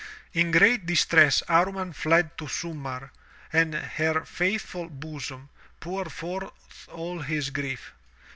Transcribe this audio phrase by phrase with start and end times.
[0.33, 3.11] In great distress Amman fled to Sumarr,
[3.53, 7.93] and on her faithful bosom, poured forth all his grief.